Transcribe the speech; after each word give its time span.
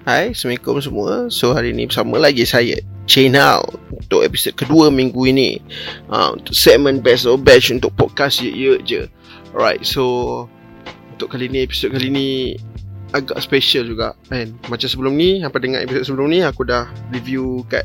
Hai, 0.00 0.32
Assalamualaikum 0.32 0.80
semua. 0.80 1.28
So 1.28 1.52
hari 1.52 1.76
ni 1.76 1.84
bersama 1.84 2.16
lagi 2.16 2.48
saya 2.48 2.80
Channel 3.04 3.60
Untuk 3.92 4.24
episod 4.24 4.56
kedua 4.56 4.88
minggu 4.88 5.28
ini. 5.28 5.60
Uh, 6.08 6.40
Untuk 6.40 6.56
segmen 6.56 7.04
Best 7.04 7.28
of 7.28 7.44
Batch 7.44 7.68
Untuk 7.68 7.92
podcast 8.00 8.40
ye-ye 8.40 8.80
je. 8.80 9.04
Alright, 9.52 9.84
so 9.84 10.48
Untuk 11.12 11.36
kali 11.36 11.52
ni, 11.52 11.68
episod 11.68 11.92
kali 11.92 12.08
ni 12.08 12.56
Agak 13.12 13.44
special 13.44 13.92
juga 13.92 14.16
kan? 14.32 14.48
Macam 14.72 14.88
sebelum 14.88 15.20
ni, 15.20 15.44
apa 15.44 15.60
dengar 15.60 15.84
episod 15.84 16.16
sebelum 16.16 16.32
ni 16.32 16.40
Aku 16.48 16.64
dah 16.64 16.88
review 17.12 17.60
kat 17.68 17.84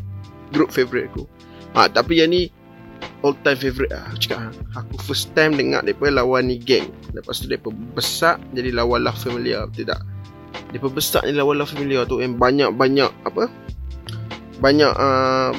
Group 0.56 0.72
favourite 0.72 1.12
aku. 1.12 1.28
Uh, 1.76 1.92
Tapi 1.92 2.24
yang 2.24 2.32
ni 2.32 2.48
All 3.28 3.36
time 3.44 3.60
favourite 3.60 3.92
lah 3.92 4.08
Aku 4.08 4.24
cakap. 4.24 4.56
Aku 4.72 4.96
first 5.04 5.36
time 5.36 5.60
dengar 5.60 5.84
Mereka 5.84 6.16
lawan 6.16 6.48
ni 6.48 6.64
gang 6.64 6.88
Lepas 7.12 7.44
tu 7.44 7.52
mereka 7.52 7.76
besar 7.92 8.40
Jadi 8.56 8.72
lawan 8.72 9.04
lah 9.04 9.12
familiar 9.12 9.68
Tidak 9.76 10.15
dia 10.72 10.80
besar 10.82 11.22
ni 11.26 11.36
lawan 11.36 11.62
Love 11.62 11.72
Familiar 11.72 12.04
tu 12.04 12.20
yang 12.20 12.36
banyak-banyak 12.36 13.12
apa? 13.24 13.48
Banyak 14.60 14.94
uh, 14.96 15.52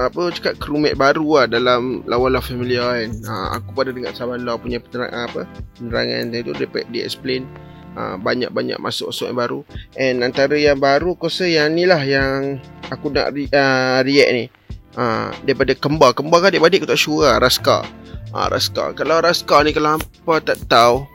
apa 0.00 0.22
cakap 0.32 0.56
crewmate 0.56 0.96
baru 0.96 1.26
lah 1.42 1.46
dalam 1.46 2.06
lawan 2.08 2.34
Love 2.34 2.48
Familiar 2.48 3.04
kan. 3.04 3.10
Uh, 3.26 3.48
aku 3.60 3.68
pada 3.76 3.90
dengar 3.92 4.12
Sabala 4.16 4.56
punya 4.56 4.80
penerang, 4.80 5.12
apa 5.12 5.44
penerangan 5.76 6.22
dia 6.32 6.40
tu 6.42 6.52
dia, 6.56 6.68
dia 6.88 7.02
explain 7.04 7.44
uh, 7.94 8.16
banyak-banyak 8.16 8.78
masuk-masuk 8.80 9.26
yang 9.30 9.38
baru. 9.38 9.60
And 9.98 10.16
antara 10.24 10.56
yang 10.56 10.80
baru 10.80 11.14
aku 11.14 11.28
yang 11.44 11.76
ni 11.76 11.84
lah 11.84 12.00
yang 12.00 12.62
aku 12.88 13.12
nak 13.12 13.36
re, 13.36 13.46
uh, 13.52 14.00
react 14.02 14.32
ni. 14.32 14.44
Uh, 14.96 15.28
daripada 15.44 15.76
kembar. 15.76 16.16
Kembar 16.16 16.40
kan 16.40 16.56
adik-adik 16.56 16.80
aku 16.80 16.88
tak 16.88 17.00
sure 17.00 17.28
lah. 17.28 17.36
Raska 17.36 17.84
uh, 18.36 18.46
Raska 18.52 18.92
kalau 18.92 19.20
Raska 19.24 19.56
ni 19.64 19.70
kalau 19.72 19.96
apa 19.96 20.34
tak 20.42 20.60
tahu 20.68 21.08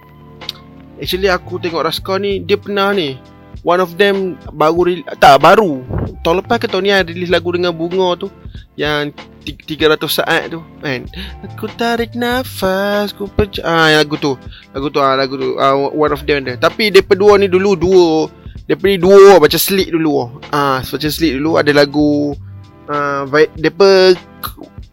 Actually 1.02 1.34
aku 1.34 1.58
tengok 1.58 1.82
Raska 1.82 2.22
ni 2.22 2.40
Dia 2.46 2.62
pernah 2.62 2.94
ni. 2.94 3.18
One 3.66 3.82
of 3.82 3.98
them 3.98 4.38
Baru 4.54 4.86
Tak 5.18 5.42
baru. 5.42 5.82
Tahun 6.22 6.46
lepas 6.46 6.62
ke 6.62 6.70
tahun 6.70 6.86
ni 6.86 6.94
release 6.94 7.34
lagu 7.34 7.50
dengan 7.50 7.74
bunga 7.74 8.14
tu 8.14 8.30
Yang 8.78 9.18
300 9.42 9.98
saat 10.06 10.54
tu 10.54 10.62
Kan. 10.86 11.10
Aku 11.42 11.66
tarik 11.74 12.14
nafas 12.14 13.10
Aku 13.18 13.26
percaya 13.26 13.66
Ah 13.66 13.90
lagu 13.98 14.16
tu. 14.22 14.38
Lagu 14.72 14.88
tu 14.94 15.02
ah 15.02 15.18
Lagu 15.18 15.34
tu 15.42 15.58
ah, 15.58 15.74
One 15.74 16.14
of 16.14 16.22
them 16.30 16.46
dia. 16.46 16.56
Tapi 16.62 16.94
dia 16.94 17.02
dua 17.02 17.42
ni 17.42 17.50
dulu 17.50 17.74
Dua. 17.74 18.30
Dia 18.70 18.78
ni 18.78 19.02
dua 19.02 19.42
Macam 19.42 19.58
sleep 19.58 19.90
dulu. 19.90 20.38
Ah 20.54 20.86
Macam 20.86 21.10
sleep 21.10 21.42
dulu 21.42 21.58
Ada 21.58 21.74
lagu 21.74 22.38
Ah, 22.86 23.26
Dia 23.58 23.74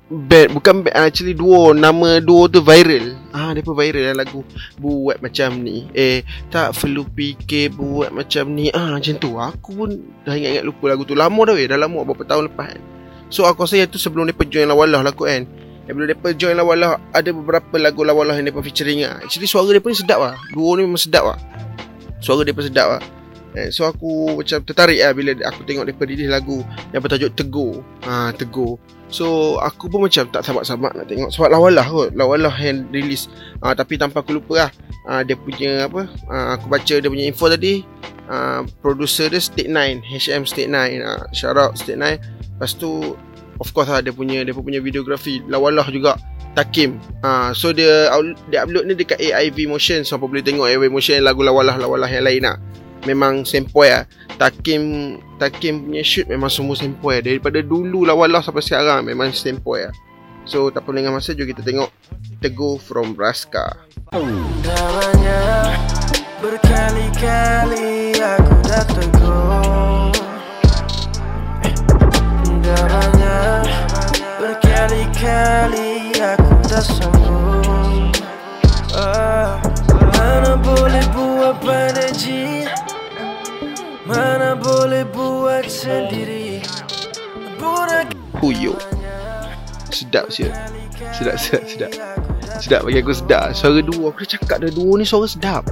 band 0.09 0.57
bukan 0.57 0.89
band 0.89 0.97
actually 0.97 1.37
duo 1.37 1.77
nama 1.77 2.17
duo 2.19 2.49
tu 2.49 2.65
viral 2.65 3.18
ah 3.39 3.55
depa 3.55 3.71
viral 3.71 4.11
dalam 4.11 4.19
lagu 4.19 4.43
buat 4.83 5.23
macam 5.23 5.63
ni. 5.63 5.87
Eh 5.95 6.27
tak 6.51 6.75
perlu 6.75 7.07
fikir 7.07 7.71
buat 7.79 8.11
macam 8.11 8.51
ni. 8.59 8.75
Ah 8.75 8.99
macam 8.99 9.15
tu. 9.15 9.39
Aku 9.39 9.71
pun 9.79 9.91
dah 10.27 10.35
ingat-ingat 10.35 10.67
lupa 10.67 10.91
lagu 10.91 11.07
tu. 11.07 11.15
Lama 11.15 11.41
dah 11.47 11.55
weh. 11.55 11.71
Dah 11.71 11.79
lama 11.79 12.03
beberapa 12.03 12.27
tahun 12.27 12.51
lepas. 12.51 12.75
Kan 12.75 12.83
so 13.31 13.47
aku 13.47 13.63
rasa 13.63 13.79
yang 13.79 13.93
tu 13.93 14.01
sebelum 14.01 14.27
depa 14.27 14.43
join 14.43 14.67
lawalah 14.67 15.07
lagu 15.07 15.23
kan. 15.23 15.47
Eh, 15.87 15.93
bila 15.95 16.11
depa 16.11 16.35
join 16.35 16.59
lawalah 16.59 16.99
ada 17.15 17.31
beberapa 17.31 17.79
lagu 17.79 18.03
lawalah 18.03 18.35
yang 18.35 18.51
depa 18.51 18.59
featuring 18.67 19.07
ah. 19.07 19.23
Actually 19.23 19.47
suara 19.47 19.71
depa 19.71 19.87
ni 19.87 19.97
sedap 19.97 20.19
ah. 20.19 20.35
Duo 20.51 20.75
ni 20.75 20.83
memang 20.83 20.99
sedap 20.99 21.25
ah. 21.33 21.39
Suara 22.19 22.43
depa 22.43 22.67
sedap 22.67 22.99
ah 22.99 23.03
Eh, 23.57 23.73
so 23.73 23.89
aku 23.89 24.37
macam 24.37 24.61
tertarik 24.61 25.01
lah 25.01 25.17
bila 25.17 25.33
aku 25.49 25.65
tengok 25.65 25.89
mereka 25.89 26.05
release 26.05 26.29
lagu 26.29 26.61
yang 26.93 27.01
bertajuk 27.01 27.33
Tegur. 27.33 27.81
Ha, 28.05 28.37
Tegur. 28.37 28.77
So 29.09 29.57
aku 29.65 29.89
pun 29.89 30.05
macam 30.05 30.29
tak 30.29 30.45
sabar-sabar 30.45 30.93
nak 30.93 31.09
tengok 31.09 31.33
sebab 31.33 31.49
lawalah 31.49 31.87
kot. 31.89 32.11
Lawalah 32.13 32.53
yang 32.61 32.85
release. 32.93 33.33
Ha, 33.65 33.73
tapi 33.73 33.97
tanpa 33.97 34.21
aku 34.21 34.37
lupa 34.37 34.69
lah. 34.69 34.71
Ha, 35.09 35.25
dia 35.25 35.33
punya 35.35 35.89
apa. 35.89 36.05
Ha, 36.29 36.61
aku 36.61 36.69
baca 36.69 36.95
dia 37.01 37.09
punya 37.09 37.25
info 37.25 37.49
tadi. 37.49 37.81
Ha, 38.29 38.69
producer 38.85 39.33
dia 39.33 39.41
State 39.41 39.73
9. 39.73 40.05
HM 40.05 40.45
State 40.45 40.69
9. 40.69 41.01
Ha, 41.01 41.33
shout 41.33 41.57
out 41.57 41.73
State 41.81 41.97
9. 41.97 42.21
Lepas 42.61 42.77
tu 42.77 43.17
of 43.59 43.69
course 43.73 43.89
lah 43.89 44.05
dia 44.05 44.13
punya 44.13 44.45
dia 44.45 44.53
punya 44.53 44.85
videografi. 44.85 45.41
Lawalah 45.49 45.89
juga. 45.89 46.21
Takim. 46.53 47.01
Ha, 47.25 47.57
so 47.57 47.73
dia, 47.73 48.13
dia 48.53 48.69
upload 48.69 48.85
ni 48.85 48.93
dekat 48.93 49.17
AIV 49.25 49.73
Motion. 49.73 50.05
So 50.05 50.21
apa 50.21 50.29
boleh 50.29 50.45
tengok 50.45 50.69
AIV 50.69 50.93
Motion 50.93 51.25
lagu 51.25 51.41
lawalah-lawalah 51.41 52.13
yang 52.13 52.29
lain 52.29 52.45
lah 52.45 52.61
memang 53.05 53.47
sempoi 53.47 53.93
lah. 53.93 54.05
Takim 54.39 55.17
Takim 55.39 55.87
punya 55.87 56.03
shoot 56.03 56.27
memang 56.27 56.51
semua 56.51 56.75
sempoi 56.75 57.21
lah. 57.21 57.23
Daripada 57.29 57.61
dulu 57.61 58.03
lah 58.09 58.17
walau 58.17 58.41
sampai 58.41 58.65
sekarang 58.65 59.07
memang 59.07 59.31
sempoi 59.31 59.87
lah. 59.87 59.95
So 60.49 60.73
tak 60.73 60.89
perlu 60.89 61.05
dengan 61.05 61.13
masa 61.13 61.37
jom 61.37 61.45
kita 61.45 61.61
tengok 61.61 61.93
Teguh 62.41 62.81
from 62.81 63.13
Raska 63.13 63.77
Damanya 64.65 65.77
berkali-kali 66.41 68.17
aku 68.17 68.55
dah 68.65 68.85
teguh 68.89 70.09
Damanya 72.65 73.61
berkali-kali 74.41 76.17
aku 76.17 76.53
dah 76.65 76.81
sembuh 76.81 77.68
boleh 84.99 85.15
buat 85.15 85.67
sendiri. 85.71 86.59
Puyo 88.39 88.75
Sedap 89.91 90.31
siap 90.31 90.55
Sedap 91.15 91.39
sedap 91.39 91.63
sedap. 91.67 91.93
Sedap 92.59 92.81
bagi 92.87 92.99
aku 93.03 93.15
sedap. 93.15 93.55
Suara 93.55 93.83
dua 93.83 94.11
Aku 94.11 94.23
dah 94.23 94.31
cakap 94.31 94.59
dah 94.63 94.71
Dua 94.71 94.99
ni 94.99 95.07
suara 95.07 95.27
sedap. 95.31 95.63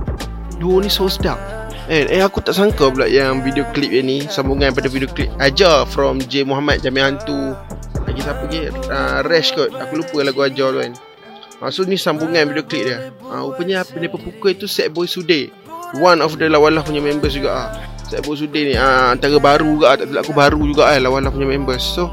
Dua 0.63 0.79
ni 0.83 0.91
suara 0.91 1.11
sedap. 1.11 1.39
Eh, 1.87 2.07
eh 2.11 2.23
aku 2.23 2.43
tak 2.43 2.55
sangka 2.59 2.91
pula 2.91 3.07
yang 3.07 3.43
video 3.43 3.67
klip 3.75 3.91
yang 3.91 4.07
ni 4.07 4.27
Sambungan 4.27 4.75
pada 4.75 4.91
video 4.91 5.11
klip 5.11 5.31
Ajar 5.39 5.87
from 5.91 6.23
J. 6.23 6.47
Muhammad 6.47 6.83
Jamil 6.83 7.03
Hantu. 7.07 7.55
Lagi 8.07 8.21
siapa 8.23 8.43
lagi? 8.47 8.71
Uh, 8.71 9.19
Rash 9.27 9.51
kot. 9.55 9.75
Aku 9.75 10.03
lupa 10.03 10.23
lagu 10.23 10.43
Ajar 10.43 10.71
tu 10.71 10.79
kan. 10.83 10.93
Maksud 11.63 11.91
ni 11.91 11.99
sambungan 11.99 12.47
video 12.51 12.63
klip 12.63 12.83
dia. 12.87 13.11
Uh, 13.27 13.51
Rupanya 13.51 13.83
apa 13.83 13.95
dia 13.99 14.11
pukul 14.11 14.55
itu 14.55 14.71
Set 14.71 14.95
Boy 14.95 15.11
Sude 15.11 15.51
One 15.99 16.19
of 16.19 16.35
the 16.39 16.51
lawalah 16.51 16.83
punya 16.83 16.99
members 16.99 17.35
juga. 17.35 17.51
Ah. 17.55 17.96
Saya 18.07 18.23
pun 18.23 18.39
sudi 18.39 18.71
ni 18.71 18.75
ah, 18.79 19.19
Antara 19.19 19.35
baru 19.43 19.67
juga 19.79 19.99
Tak 19.99 20.23
aku 20.23 20.33
baru 20.33 20.61
juga 20.63 20.95
eh, 20.95 21.03
Lawan 21.03 21.27
punya 21.27 21.51
members. 21.51 21.83
So 21.83 22.07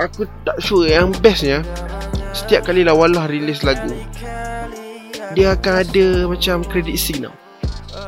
Aku 0.00 0.24
tak 0.44 0.56
sure 0.64 0.88
Yang 0.88 1.20
bestnya 1.20 1.60
Setiap 2.32 2.72
kali 2.72 2.80
Lawalah 2.80 3.28
release 3.28 3.60
lagu 3.60 3.92
Dia 5.36 5.52
akan 5.56 5.74
ada 5.84 6.06
Macam 6.24 6.64
credit 6.64 6.96
scene 6.96 7.28
tau. 7.28 7.34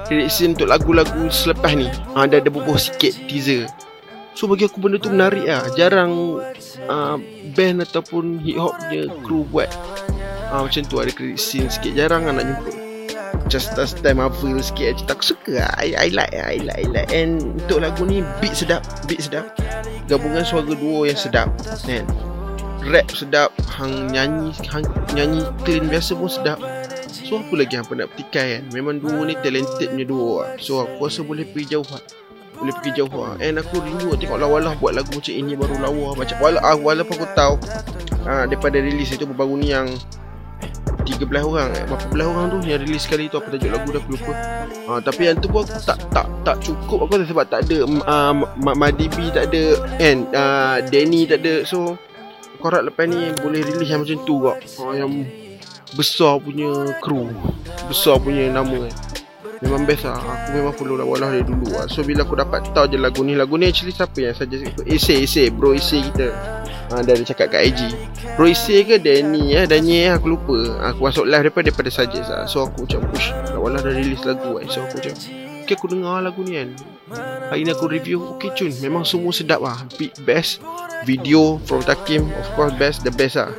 Credit 0.09 0.28
scene 0.32 0.56
untuk 0.56 0.69
lagu-lagu 0.72 1.28
Selepas 1.28 1.77
ni 1.77 1.93
ah, 2.16 2.25
Ada 2.25 2.41
ada 2.41 2.48
bubuh 2.48 2.81
sikit 2.81 3.12
Teaser. 3.28 3.69
So 4.32 4.48
bagi 4.48 4.65
aku 4.65 4.81
benda 4.81 4.97
tu 4.97 5.12
menarik 5.12 5.44
lah 5.44 5.69
Jarang 5.77 6.41
uh, 6.88 7.16
Band 7.53 7.84
ataupun 7.84 8.41
Hip 8.48 8.56
hop 8.56 8.72
punya 8.81 9.12
Crew 9.27 9.44
buat 9.53 9.69
uh, 10.48 10.65
Macam 10.65 10.82
tu 10.88 10.97
ada 10.97 11.12
credit 11.12 11.37
scene 11.37 11.69
sikit. 11.69 11.93
Jarang 11.93 12.25
lah 12.25 12.32
nak 12.32 12.47
jumpa 12.48 12.78
just 13.49 13.72
style 13.72 13.89
style 13.89 14.16
Marvel 14.16 14.61
sikit 14.61 15.00
Cita 15.00 15.12
aku 15.16 15.25
suka. 15.25 15.65
Lah 15.65 15.72
I, 15.81 15.97
I 15.97 16.09
like 16.12 16.33
I 16.37 16.61
like 16.61 16.78
I 16.84 16.87
like. 16.89 17.09
And 17.11 17.56
untuk 17.56 17.81
lagu 17.81 18.05
ni 18.05 18.21
Beat 18.39 18.55
sedap 18.55 18.84
Beat 19.09 19.25
sedap. 19.25 19.56
Gabungan 20.06 20.44
suara 20.44 20.69
duo 20.69 21.09
yang 21.09 21.19
sedap 21.19 21.53
Kan? 21.84 22.05
Rap 22.89 23.09
sedap 23.12 23.50
Hang 23.69 24.12
nyanyi 24.12 24.53
Hang 24.69 24.84
nyanyi 25.12 25.44
clean 25.65 25.89
biasa 25.89 26.16
pun 26.16 26.31
sedap. 26.31 26.61
So 27.09 27.41
apa 27.41 27.53
lagi 27.56 27.77
yang 27.77 27.89
nak 27.89 28.09
petikai 28.15 28.61
kan? 28.61 28.62
Memang 28.72 29.00
duo 29.00 29.25
ni 29.25 29.37
talented 29.41 29.89
punya 29.93 30.06
duo 30.06 30.45
lah 30.45 30.56
So 30.60 30.84
aku 30.84 31.09
rasa 31.09 31.21
boleh 31.25 31.49
pergi 31.49 31.77
jauh 31.77 31.89
lah 31.89 32.03
boleh 32.59 32.75
pergi 32.75 32.91
jauh 32.99 33.15
lah 33.15 33.39
And 33.39 33.62
aku 33.62 33.78
rindu 33.78 34.19
tengok 34.19 34.34
lawalah 34.34 34.75
buat 34.83 34.99
lagu 34.99 35.15
macam 35.15 35.31
ini 35.31 35.55
baru 35.55 35.78
lawa. 35.78 36.19
Macam 36.19 36.37
wala, 36.43 36.59
ah, 36.66 36.75
walaupun 36.75 37.15
aku 37.15 37.28
tahu 37.39 37.55
ah, 38.27 38.50
Daripada 38.50 38.83
release 38.83 39.15
itu 39.15 39.25
baru 39.31 39.55
ni 39.55 39.71
yang 39.71 39.87
13 41.08 41.24
orang 41.41 41.69
eh. 41.72 41.84
Berapa 41.88 42.06
belas 42.12 42.26
orang 42.28 42.46
tu 42.52 42.58
yang 42.69 42.80
release 42.84 43.04
sekali 43.08 43.32
tu 43.32 43.41
apa 43.41 43.48
tajuk 43.54 43.70
lagu 43.72 43.88
dah 43.88 44.00
aku 44.04 44.10
lupa. 44.12 44.32
Ha, 44.69 44.91
tapi 45.00 45.20
yang 45.24 45.36
tu 45.41 45.48
pun 45.48 45.64
aku 45.64 45.80
tak 45.80 45.98
tak 46.12 46.26
tak 46.44 46.56
cukup 46.60 46.98
aku 47.08 47.24
sebab 47.24 47.44
tak 47.48 47.60
ada 47.64 47.78
uh, 47.84 48.33
Madibi 48.60 49.33
tak 49.33 49.48
ada 49.48 49.62
kan 49.97 50.16
uh, 50.36 50.77
Danny 50.92 51.24
tak 51.24 51.41
ada. 51.41 51.65
So 51.65 51.97
harap 52.60 52.91
lepas 52.91 53.09
ni 53.09 53.33
boleh 53.41 53.65
release 53.65 53.91
yang 53.91 54.04
macam 54.04 54.18
tu 54.28 54.34
kok. 54.44 54.56
Ha, 54.60 54.83
yang 55.00 55.10
besar 55.97 56.36
punya 56.44 56.92
crew. 57.00 57.33
Besar 57.88 58.21
punya 58.21 58.53
nama 58.53 58.84
eh. 58.84 58.94
Memang 59.59 59.91
best 59.91 60.06
lah 60.06 60.22
Aku 60.22 60.54
memang 60.54 60.74
follow 60.78 60.94
lah 60.94 61.03
Walah 61.03 61.34
dari 61.34 61.42
dulu 61.42 61.66
lah 61.74 61.91
So 61.91 62.06
bila 62.06 62.22
aku 62.22 62.38
dapat 62.38 62.71
tahu 62.71 62.94
je 62.94 62.98
lagu 62.98 63.27
ni 63.27 63.34
Lagu 63.34 63.59
ni 63.59 63.66
actually 63.66 63.91
siapa 63.91 64.15
yang 64.22 64.34
saja 64.38 64.54
Ese 64.86 65.18
Ese 65.18 65.50
Bro 65.50 65.74
Ese 65.74 65.98
kita 65.98 66.30
ha, 66.90 67.00
Dia 67.04 67.12
ada 67.16 67.24
cakap 67.24 67.52
kat 67.52 67.72
IG 67.72 67.80
Bro 68.38 68.46
Ese 68.46 68.86
ke 68.86 69.02
Danny 69.02 69.50
eh? 69.50 69.66
Danny 69.66 70.06
eh 70.06 70.14
aku 70.14 70.38
lupa. 70.38 70.78
Aku 70.94 71.10
masuk 71.10 71.26
live 71.26 71.50
daripada 71.50 71.74
Daripada 71.74 71.90
suggest 71.90 72.28
lah. 72.30 72.46
So 72.46 72.70
aku 72.70 72.86
macam 72.86 73.02
push. 73.10 73.34
Walah 73.58 73.82
dah 73.82 73.90
release 73.90 74.22
lagu 74.22 74.62
kan 74.62 74.66
So 74.70 74.86
aku 74.86 75.02
macam 75.02 75.14
Okay 75.66 75.74
aku 75.76 75.86
dengar 75.92 76.24
lagu 76.24 76.40
ni 76.46 76.56
kan. 76.56 76.70
Hari 77.50 77.66
ni 77.66 77.70
aku 77.74 77.90
review. 77.90 78.38
Okay 78.38 78.54
cun. 78.54 78.72
Memang 78.78 79.02
semua 79.02 79.34
sedap 79.34 79.60
lah. 79.60 79.84
Beat 79.98 80.16
best 80.22 80.62
Video 81.02 81.58
from 81.66 81.82
Takim. 81.82 82.30
Of 82.30 82.48
course 82.54 82.72
best 82.78 83.02
The 83.02 83.12
best 83.12 83.36
lah. 83.36 83.50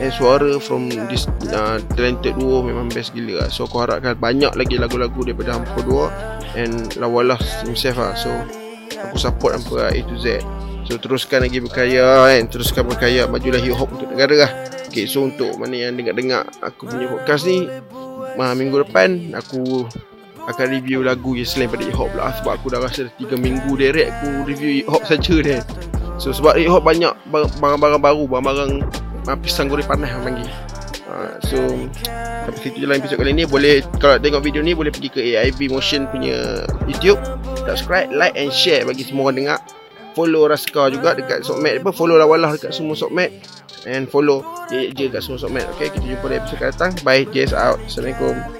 And 0.00 0.10
suara 0.10 0.56
from 0.58 0.88
this 1.12 1.28
uh, 1.52 1.76
talented 1.94 2.34
duo 2.34 2.64
memang 2.64 2.90
best 2.90 3.14
gila 3.14 3.46
lah. 3.46 3.48
So 3.52 3.68
aku 3.70 3.84
harapkan 3.84 4.16
banyak 4.16 4.52
lagi 4.56 4.74
lagu-lagu 4.80 5.22
daripada 5.22 5.54
Hampa 5.54 5.80
Dua 5.84 6.08
and 6.58 6.92
lawalah 6.98 7.38
himself 7.62 8.00
lah. 8.00 8.16
So 8.16 8.32
aku 8.96 9.16
support 9.16 9.54
hampa 9.54 9.86
lah 9.86 9.90
A 9.94 10.00
to 10.02 10.16
Z 10.18 10.42
so 10.90 10.98
teruskan 10.98 11.46
lagi 11.46 11.62
berkaya 11.62 12.26
kan 12.26 12.50
teruskan 12.50 12.82
berkaya 12.82 13.30
majulah 13.30 13.62
hip 13.62 13.78
hop 13.78 13.94
untuk 13.94 14.10
negara 14.10 14.34
lah. 14.34 14.52
Okay 14.90 15.06
so 15.06 15.22
untuk 15.22 15.54
mana 15.54 15.86
yang 15.86 15.94
dengar-dengar 15.94 16.50
aku 16.58 16.90
punya 16.90 17.06
podcast 17.06 17.46
ni 17.46 17.70
uh, 18.34 18.54
minggu 18.58 18.82
depan 18.82 19.30
aku 19.38 19.86
akan 20.50 20.66
review 20.66 21.06
lagu 21.06 21.38
yang 21.38 21.46
selain 21.46 21.70
pada 21.70 21.86
hip 21.86 21.94
hop 21.94 22.10
lah. 22.18 22.34
Sebab 22.42 22.58
aku 22.58 22.74
dah 22.74 22.82
rasa 22.82 23.06
3 23.06 23.38
minggu 23.38 23.70
direct 23.78 24.10
aku 24.18 24.50
review 24.50 24.82
hip 24.82 24.90
hop 24.90 25.06
saja 25.06 25.34
dia. 25.38 25.62
So 26.18 26.34
sebab 26.34 26.58
hip 26.58 26.74
hop 26.74 26.82
banyak 26.82 27.14
barang-barang 27.30 28.02
baru 28.02 28.26
barang-barang 28.26 28.72
uh, 29.30 29.38
pisang 29.38 29.70
goreng 29.70 29.86
panas 29.86 30.10
orang 30.10 30.42
panggil. 30.42 30.50
Uh, 31.06 31.34
so 31.46 31.58
sampai 32.50 32.60
situ 32.66 32.82
je 32.82 32.86
lah 32.90 32.98
episode 32.98 33.22
kali 33.22 33.30
ni. 33.30 33.46
Boleh 33.46 33.86
kalau 34.02 34.18
tengok 34.18 34.42
video 34.42 34.58
ni 34.58 34.74
boleh 34.74 34.90
pergi 34.90 35.06
ke 35.14 35.22
AIB 35.38 35.70
Motion 35.70 36.10
punya 36.10 36.66
YouTube. 36.90 37.22
Subscribe 37.62 38.10
like 38.10 38.34
and 38.34 38.50
share 38.50 38.82
bagi 38.82 39.06
semua 39.06 39.30
orang 39.30 39.38
dengar 39.38 39.58
follow 40.12 40.46
Raska 40.46 40.90
juga 40.92 41.16
dekat 41.16 41.46
Sokmed 41.46 41.82
apa 41.82 41.90
follow 41.94 42.16
Lawalah 42.18 42.54
dekat 42.56 42.74
semua 42.74 42.98
Sokmed 42.98 43.30
and 43.88 44.10
follow 44.10 44.44
je, 44.68 44.92
je 44.92 45.06
kat 45.08 45.22
semua 45.22 45.40
Sokmed 45.40 45.66
okay 45.72 45.88
kita 45.90 46.04
jumpa 46.04 46.26
di 46.28 46.36
episode 46.36 46.58
akan 46.60 46.68
datang. 46.74 46.92
Bye 47.06 47.24
JS 47.30 47.52
out. 47.56 47.78
Assalamualaikum 47.86 48.59